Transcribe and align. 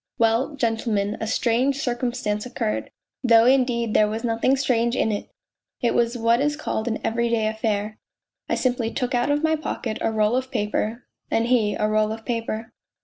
"Well, 0.17 0.55
gentlemen, 0.55 1.15
a 1.21 1.27
strange 1.27 1.75
circumstance 1.77 2.43
occurred, 2.47 2.89
though 3.23 3.45
indeed 3.45 3.93
there 3.93 4.07
was 4.07 4.23
nothing 4.23 4.55
strange 4.55 4.95
in 4.95 5.11
it: 5.11 5.29
it 5.79 5.93
was 5.93 6.17
what 6.17 6.41
is 6.41 6.55
called 6.55 6.87
an 6.87 6.97
everyday 7.03 7.45
affair 7.45 7.99
I 8.49 8.55
simply 8.55 8.89
took 8.91 9.13
out 9.13 9.29
of 9.29 9.43
my 9.43 9.55
pocket 9.55 9.99
a 10.01 10.11
roll 10.11 10.35
of 10.35 10.49
paper... 10.49 11.03
and 11.29 11.45
he 11.49 11.75
a 11.75 11.87
roll 11.87 12.11
of 12.11 12.25
paper." 12.25 12.73